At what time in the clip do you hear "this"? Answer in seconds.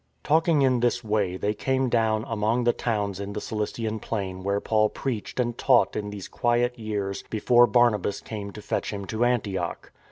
0.79-1.03